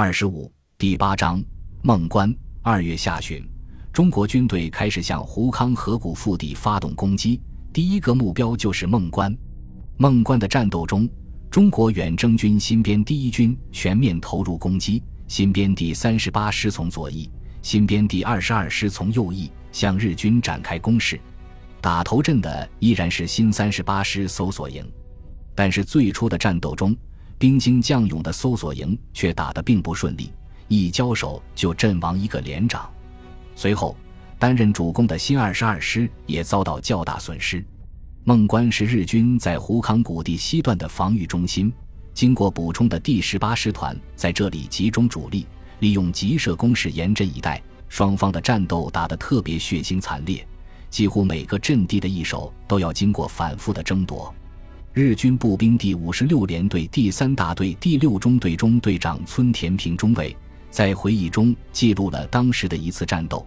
[0.00, 0.48] 二十五
[0.78, 1.42] 第八章
[1.82, 2.32] 孟关。
[2.62, 3.44] 二月下旬，
[3.92, 7.40] 中国军队开始向胡康河谷腹地发动攻击，
[7.72, 9.36] 第一个目标就是孟关。
[9.96, 11.08] 孟关的战斗中，
[11.50, 17.28] 中国远征军新编第一军全面投入攻击，新编第三十八师从左翼，
[17.60, 21.18] 新编第二十二师从右翼向日军展开攻势。
[21.80, 24.88] 打头阵的依然是新三十八师搜索营，
[25.56, 26.96] 但是最初的战斗中。
[27.38, 30.32] 兵精将勇的搜索营却打得并不顺利，
[30.66, 32.90] 一交手就阵亡一个连长。
[33.54, 33.96] 随后，
[34.38, 37.64] 担任主攻的新二十二师也遭到较大损失。
[38.24, 41.72] 孟关是日军在胡康谷地西段的防御中心，
[42.12, 45.46] 经过补充的第十八师团在这里集中主力，
[45.78, 47.62] 利用急射攻势严阵以待。
[47.88, 50.46] 双方的战斗打得特别血腥惨烈，
[50.90, 54.34] 几乎每个阵地的一手都要经过反复的争夺。
[54.94, 60.34] 日军步兵第五十六联队第三大队第六中队中队长村田平中尉
[60.70, 63.46] 在回忆中记录了当时的一次战斗。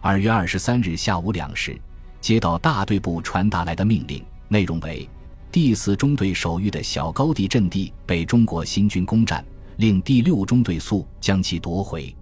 [0.00, 1.76] 二月二十三日下午两时，
[2.20, 5.08] 接到大队部传达来的命令，内容为：
[5.50, 9.44] 第四中队守御的小高地阵地被中国新军攻占，
[9.78, 12.14] 令第六中队速将其夺回。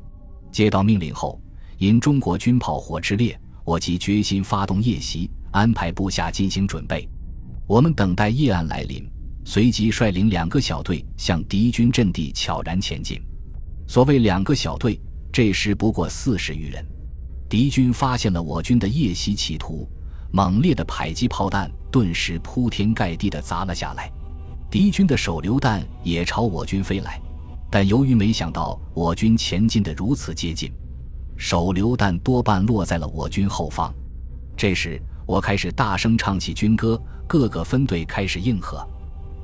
[0.51, 1.39] 接到命令后，
[1.79, 7.07] 因中国军炮火之烈，我即决心发动夜袭，安排部下进行准备。
[7.67, 9.09] 我们等待夜暗来临，
[9.45, 13.21] 随即率领两个小队向敌军阵地悄然前进。
[13.87, 15.01] 所谓两个小队，
[15.33, 16.85] 这时不过四十余人。
[17.49, 19.89] 敌军发现了我军的夜袭企图，
[20.33, 24.11] 猛烈的迫击炮弹顿时铺天盖地的砸了下来。
[24.71, 27.21] 敌军的手榴弹也朝我军飞来，
[27.71, 30.73] 但由于没想到我军前进的如此接近，
[31.37, 33.93] 手榴弹多半落在了我军后方。
[34.57, 35.01] 这时，
[35.33, 37.01] 我开始大声唱起军歌。
[37.27, 38.87] 各个分队开始应和，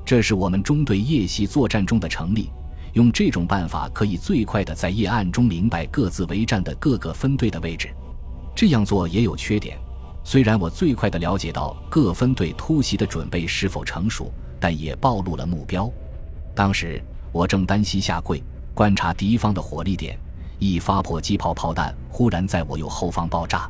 [0.05, 2.51] 这是我们中队夜袭作战中的成立。
[2.93, 7.89] 用这种办法，可以最快的在夜暗中明白各自为战的各个分队的位置。
[8.55, 9.79] 这样做也有缺点，
[10.23, 15.91] 虽然我最快的了解到各分队突袭的准备是否成熟，但也暴露了目标。
[16.53, 18.43] 当时我正单膝下跪
[18.75, 20.15] 观察敌方的火力点，
[20.59, 23.67] 一发迫击炮炮弹忽然在我右后方爆炸，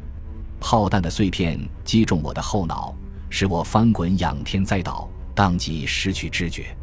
[0.59, 2.93] 炮弹的碎片击中我的后脑。
[3.31, 6.75] 使我翻滚仰天栽倒，当即失去知觉。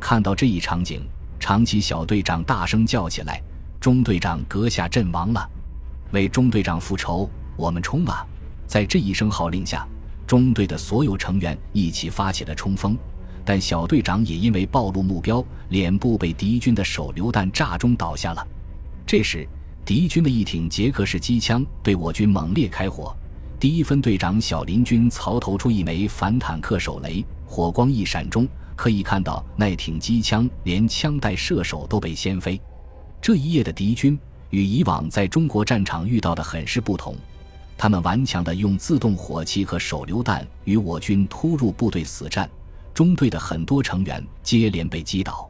[0.00, 1.06] 看到这一场景，
[1.38, 3.40] 长崎小队长大声叫起来
[3.80, 5.48] ：“中队长阁下阵亡了！
[6.10, 8.26] 为中队长复仇，我们冲啊！”
[8.66, 9.86] 在这一声号令下，
[10.26, 12.98] 中队的所有成员一起发起了冲锋。
[13.44, 18.44] 但小队长也因为暴露目标，脸部被敌军的手榴弹炸中倒下了。
[19.06, 19.46] 这时，
[19.84, 23.14] 敌军的一挺捷克式机枪对我军猛烈开火。
[23.60, 32.58] 第一分队长小林军曹投出一枚反坦克手雷，火光一闪中，可以看到那挺机枪连枪带射手都被掀飞。
[33.20, 34.18] 这一夜的敌军
[34.50, 37.14] 与以往在中国战场遇到的很是不同，
[37.76, 42.48] 他们顽强地用自动火器和手榴弹与我军突入部队死战，
[42.94, 45.48] 中队的很多成员接连被击倒。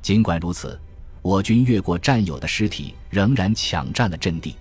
[0.00, 0.78] 尽管如此，
[1.26, 4.54] 我军越过战友的尸体，仍然抢占了阵地。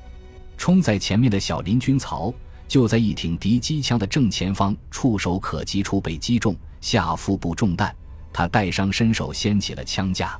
[0.57, 2.33] 冲在前面的小林军曹。
[2.67, 7.95] 就在一挺敌机枪的正前方，触手可及处被击中下腹部中弹，
[8.33, 10.35] 他带伤伸手掀起了枪架，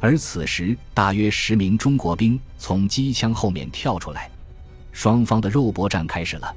[0.00, 4.28] 而此时大约十名中国兵从机枪后面跳出来，
[4.90, 6.52] 双方的肉搏战开始了。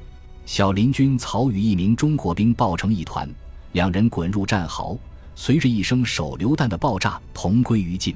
[0.48, 3.30] 小林军曹与一名中国兵抱成一团，
[3.74, 4.98] 两人滚入战壕，
[5.36, 8.16] 随着一声手榴弹的爆炸同归于尽。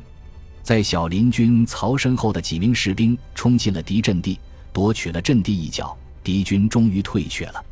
[0.61, 4.39] 在小林军曹身后的几名士兵冲进了敌阵地，
[4.71, 5.97] 夺取了阵地一角。
[6.21, 7.63] 敌军终于退却了，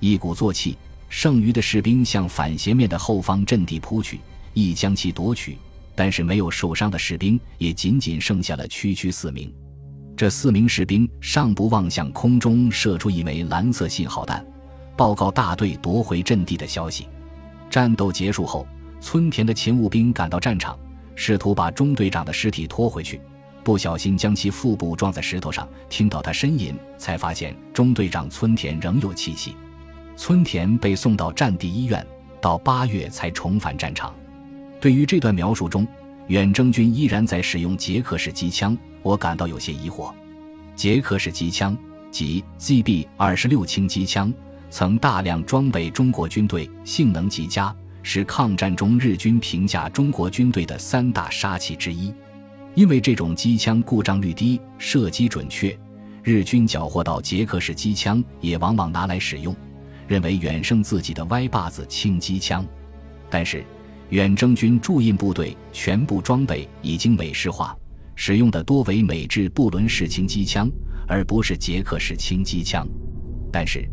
[0.00, 0.76] 一鼓作气，
[1.08, 4.20] 剩余的士兵向反斜面的后方阵地扑去，
[4.52, 5.56] 亦将其夺取。
[5.94, 9.50] 但是没有受伤的士兵也仅仅剩下了区区四名。
[10.16, 14.44] 这四名士兵尚不忘向空中射出一枚蓝色信号弹，
[14.96, 17.06] 报告大队夺回阵地的消息。
[17.70, 18.66] 战斗结束后，
[19.00, 20.76] 村田的勤务兵赶到战场，
[21.14, 23.20] 试图把中队长的尸体拖回去。
[23.62, 29.56] 不小心将其腹部撞在石头上，听到他呻吟，才发现中队长村田仍有气息。
[30.16, 32.06] 村田被送到战地医院，
[32.42, 34.14] 到八月才重返战场。
[34.80, 35.88] 对于这段描述中，
[36.26, 40.12] 远征军依然在使用捷克式机枪，我感到有些疑惑。
[40.76, 41.76] 捷克式机枪
[42.10, 44.30] 即 ZB 二十六轻机枪，
[44.68, 47.74] 曾大量装备中国军队，性能极佳，
[48.04, 52.14] 是抗战中日军评价中国军队的三大杀器之一。
[52.74, 55.76] 因为这种机枪故障率低、射击准确，
[56.22, 59.56] 日军缴获到捷克式机枪也往往拿来使用，
[60.06, 62.64] 认为远胜自己的歪把子轻机枪。
[63.30, 63.64] 但是，
[64.10, 67.76] 远征军驻印部队全部装备已经美式化，
[68.16, 70.68] 使用的多为美制布伦式轻机枪，
[71.08, 72.86] 而不是捷克式轻机枪。
[73.50, 73.88] 但是，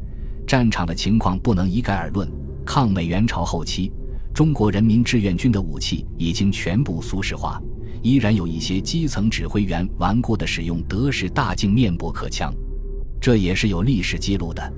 [0.45, 2.29] 战场的情况不能一概而论。
[2.63, 3.91] 抗美援朝后期，
[4.33, 7.61] 中国人民志愿军的武器已经全部苏式化，
[8.01, 12.53] 依然有一些基层指挥员顽固地使用德式大镜面驳壳枪，
[13.19, 14.73] 这也是有历史记录的。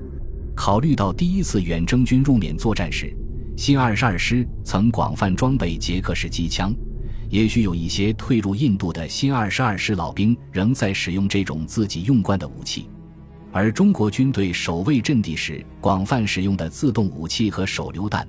[0.56, 3.16] 考虑到第一次远征军入缅作战时，
[3.56, 6.74] 新二十二师曾广泛装备捷克式机枪。
[7.30, 12.88] 也许有一些退入印度的新二十二师老兵仍在使用这种自己用惯的武器，
[13.50, 18.28] 而中国军队守卫阵地时广泛使用的自动武器和手榴弹，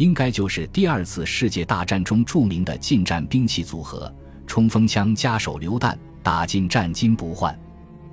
[0.00, 4.10] 应该就是第二次世界大战中著名的近战兵器组合——
[4.48, 7.54] 冲锋枪加手榴弹，打进战金不换。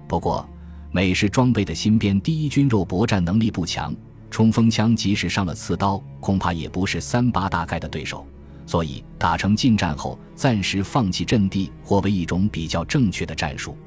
[0.05, 0.45] 不过，
[0.91, 3.95] 美式装备的新编第一军肉搏战能力不强，
[4.29, 8.27] 冲锋枪即使上了刺刀，恐怕也不是三八大盖的对手。
[8.65, 13.77] 所以，打成近战后，暂时放弃阵地，或为一种比较正确的战术。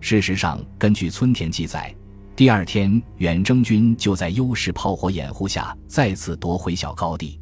[0.00, 1.92] 事实上，根据村田记载，
[2.40, 7.38] 第二天远征军就在优势炮火掩护下再次夺回小高地。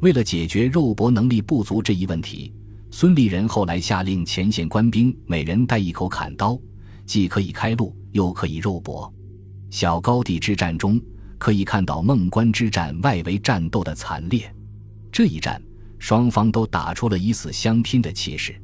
[0.00, 2.50] 为了解决肉搏能力不足这一问题，
[2.90, 6.58] 孙立人后来下令前线官兵每人带一口砍刀，
[7.04, 9.12] 既可以开路，又可以肉搏。
[9.68, 10.98] 小高地之战中，
[11.36, 14.50] 可以看到孟关之战外围战斗的惨烈。
[15.12, 15.60] 这一战。
[15.98, 18.58] 双方都打出了以死相拼的气势。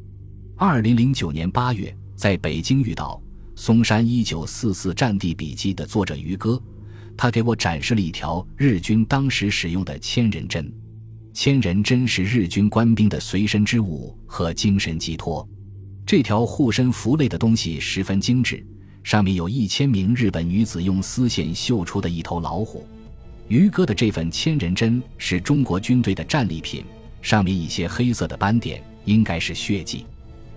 [0.56, 3.20] 二零零九年八月，在北京遇到
[3.58, 6.62] 松山一九四四战地笔记的作者于哥，
[7.16, 10.70] 他给我展示了一条日军当时使用的千人针。
[11.32, 15.46] 千人针是日军官兵的随身之物和精神寄托。
[16.04, 18.64] 这条护身符类的东西十分精致，
[19.02, 22.86] 上面有一千名日本女子用丝线绣出的一头老虎。
[23.48, 26.84] 于哥的这份千人针是中国军队的战利品。
[27.22, 30.04] 上面一些黑色的斑点，应该是血迹，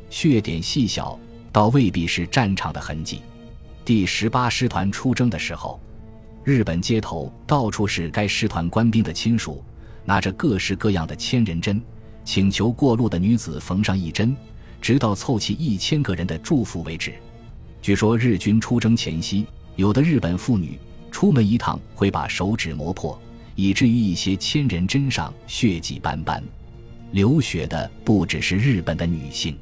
[0.10, 1.18] 血点细小，
[1.52, 3.22] 倒未必是战场的痕迹。
[3.84, 5.80] 第十八师团出征的时候，
[6.44, 9.64] 日本街头到处是该师团官兵的亲属，
[10.06, 11.82] 拿着各式各样的千人针，
[12.24, 14.36] 请求过路的女子缝上一针，
[14.82, 17.14] 直到凑齐一千个人的祝福为止。
[17.82, 19.46] 据说日军出征前夕，
[19.76, 20.78] 有的日本妇女
[21.12, 23.20] 出门一趟会把手指磨破，
[23.56, 26.44] 以至于一些千人针上血迹斑斑。
[27.12, 29.58] 流血的不只是日本的女性。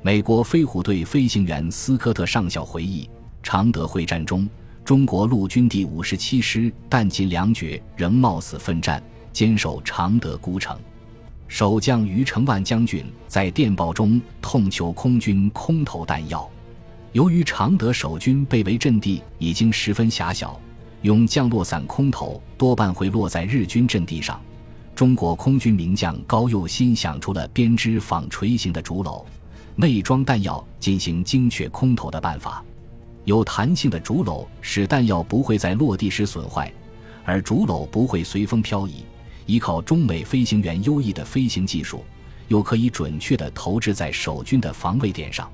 [0.00, 3.10] 美国飞虎队飞行员斯科特上校回忆，
[3.42, 4.48] 常德会战中，
[4.84, 9.02] 中国陆军第五十七师弹尽粮绝，仍冒死奋战，
[9.32, 10.78] 坚守常德孤城。
[11.48, 16.48] 守将余承万将军在电报中痛求空军空投弹药。
[17.12, 20.60] 由于常德守军被围阵地已经十分狭小，
[21.02, 24.40] 用降落伞空投多半会落在日军阵地上。
[24.94, 29.24] 中国空军名将高佑新想出了编织纺锤形的竹篓，
[29.80, 32.64] 内装弹药进行精确空投的办法。
[33.24, 36.72] 有弹性的竹篓使弹药不会在落地时损坏，
[37.24, 39.04] 而竹篓不会随风漂移。
[39.46, 42.04] 依靠中美飞行员优异的飞行技术，
[42.48, 45.48] 又可以准确地投掷在守军的防卫点上。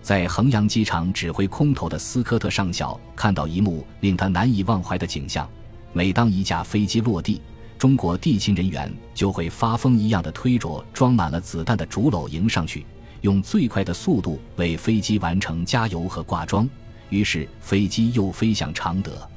[0.00, 5.48] 在衡阳机场指挥空投的斯科特上校看到一幕令他难以忘怀的景象：
[5.92, 7.42] 每当一架飞机落地，
[7.76, 12.86] 中国地勤人员就会发疯一样的推着装满了子弹的竹篓迎上去，
[13.26, 16.68] 用最快的速度为飞机完成加油和挂装。
[17.10, 19.28] 于是飞机又飞向常德。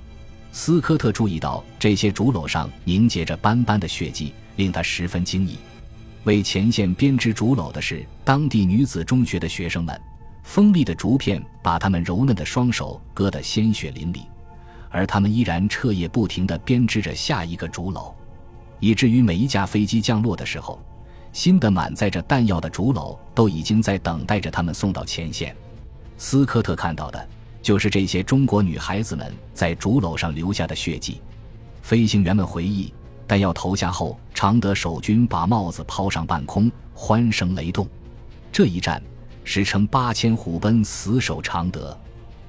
[0.52, 5.58] 斯科特注意到这些竹篓上凝结着斑斑的血迹，令他十分惊异。
[6.24, 10.00] 为前线编织竹篓的是当地女子中学的学生们，
[10.44, 14.22] 锋利的竹片把他们柔嫩的双手割得鲜血淋漓，
[14.90, 18.14] 而他们依然彻夜不停地编织着下一个竹篓。
[18.80, 20.80] 以至于每一架飞机降落的时候，
[21.32, 25.56] 新的满载着弹药的竹篓都已经在等待着他们送到前线。
[26.18, 27.28] 斯科特看到的
[27.62, 31.22] 就是这些中国女孩子们在竹篓上留下的血迹。
[31.82, 32.94] 飞行员们回忆，
[33.28, 37.88] 弹药投下后，常德守军把帽子抛上半空，欢声雷动。
[38.52, 39.02] 这一战，
[39.44, 41.98] 史称八千虎奔，死守常德。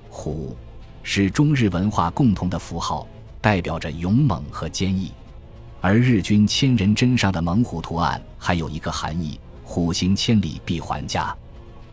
[0.09, 0.57] 虎，
[1.03, 3.07] 是中日文化共同的符号，
[3.41, 5.13] 代表着勇猛和坚毅。
[5.83, 11.35] 而日军千人针上的猛虎图案还有一个含义：虎行千里必还家。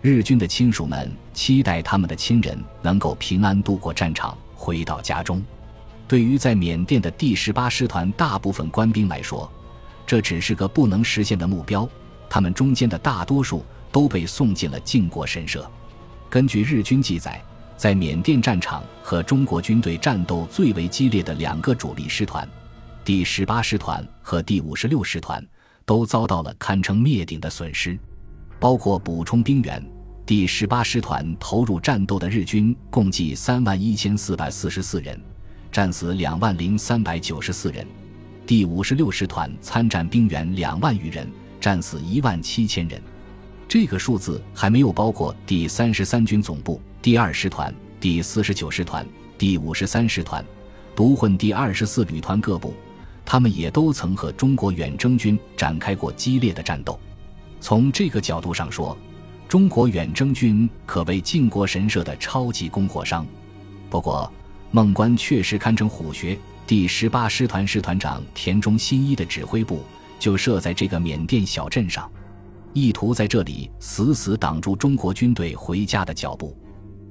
[0.01, 5.41] 日军的亲属们期待他们的亲人能够平安度过战场，回到家中。
[6.05, 9.49] 对于在缅甸的第十八师团大部分官兵来说，
[10.05, 11.87] 这只是个不能实现的目标。
[12.29, 15.69] 他们中间的大多数都被送进了靖国神社。
[16.29, 17.41] 根据日军记载，
[17.77, 22.47] 在缅甸战场和中国军队战斗最为激烈的两个主力师团。
[23.07, 25.41] 第十八师团和第五十六师团
[25.85, 27.97] 都遭到了堪称灭顶的损失，
[28.59, 29.81] 包括补充兵员、
[30.25, 35.17] 第十八师团投入战斗的日军共计三万一千四百四十四人，
[35.71, 37.85] 战死两万零三百九十四人；
[38.45, 43.01] 第五十六师团参战兵员两万余人，战死一万七千人。
[43.69, 50.43] 这个数字还没有包括第三十三军总部、第二师团、第四十九师团、第五十三师团、
[50.93, 52.73] 独混第二十四旅团各部，
[53.29, 56.97] 他们也都曾和中国远征军展开过激烈的战斗。
[57.59, 58.97] 从这个角度上说，
[59.49, 63.27] 中国远征军可谓靖国神社的超级供货商，
[63.89, 64.31] 不过
[64.71, 66.39] 孟关确实堪称虎穴。
[66.65, 69.83] 第十八师团师团长田中新一的指挥部
[70.17, 72.09] 就设在这个缅甸小镇上，
[72.71, 76.57] 意图在这里死死挡住中国军队回家的脚步。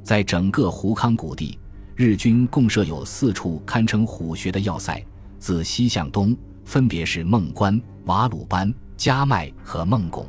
[0.03, 1.59] 在整个胡康谷地，
[1.95, 5.05] 日军共设有四处堪称虎穴的要塞，
[5.47, 10.27] 自西向东分别是孟关、瓦鲁班、加麦和孟拱。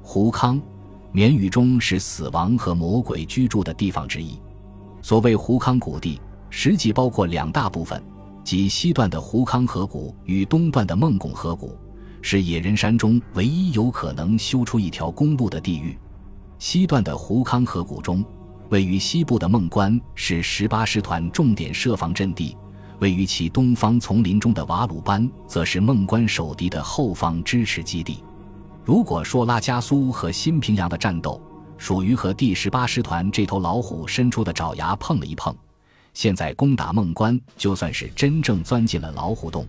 [0.00, 0.62] 胡康。
[1.10, 4.38] 缅语中是死亡和魔鬼居住的地方之一。
[5.02, 6.20] 所谓胡康谷地，
[6.50, 8.00] 实际包括两大部分，
[8.44, 11.76] 即西段的胡康河谷与东段的孟拱河谷，
[12.22, 15.98] 是野人山中唯一有可能修出一条公路的地域。
[16.60, 18.24] 西段的胡康河谷中，
[18.68, 22.56] 位于西部的孟关是十八师团重点设防阵地；
[23.00, 28.22] 位于其东方丛林中的瓦鲁班，则是孟关守敌的后方支持基地。
[28.84, 31.40] 如果说拉加苏和新平阳的战斗
[31.78, 35.54] 属于和第十八师团这头老虎伸出的爪牙碰了一碰，
[36.12, 39.66] 现在攻打孟关就算是真正钻进了老虎洞。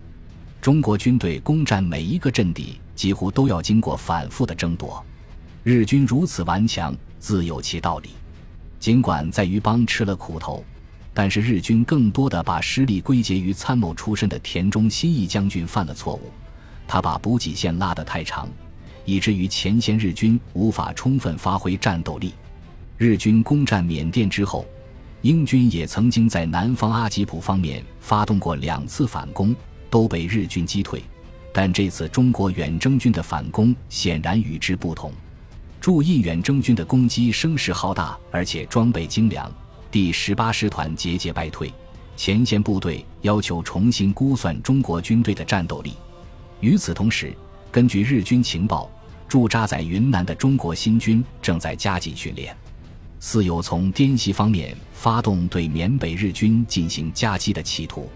[0.61, 5.03] 中国军队攻占每一个阵地，几乎都要经过反复的争夺。
[5.63, 8.09] 日军如此顽强，自有其道理。
[8.79, 10.63] 尽管在余邦吃了苦头，
[11.15, 16.29] 但是日军更多的把失利归结于参谋出身的田中新义将军犯了错误，
[16.85, 18.49] 他把补给线拉得太长。
[19.05, 22.33] 以至于前线日军无法充分发挥战斗力。
[22.97, 24.65] 日军攻占缅甸之后，
[25.21, 29.55] 英军也曾经在南方阿吉普方面发动过两次反攻，
[29.89, 31.01] 都被日军击退。
[31.53, 35.13] 但这次中国远征军的反攻显然与之不同。
[35.79, 39.49] 驻印远征军的攻击声势浩大，而且装备精良。
[39.95, 41.73] 第十八师团节节败退，
[42.17, 45.93] 前线部队要求重新估算中国军队的战斗力。
[46.59, 47.33] 与此同时，
[47.71, 48.91] 根据日军情报。
[49.29, 52.53] 驻扎在云南的中国新军正在加紧训练，
[53.21, 58.09] 似有从滇西方面发动对缅北日军进行夹击的企图。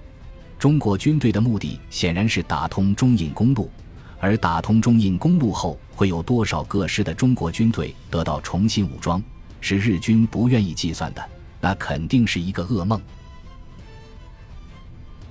[0.59, 3.71] 中国军队的目的显然是打通中印公路，
[4.19, 9.24] 而打通中印公路后会有多少个师的中国军队得到重新武装，
[9.62, 11.29] 是日军不愿意计算的，
[11.61, 13.01] 那肯定是一个噩梦。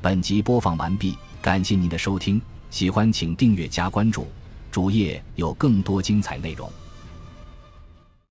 [0.01, 4.27] 本集播放完毕，感谢您的收听，喜欢请订阅加关注。
[4.71, 6.71] 主页有更多精彩内容。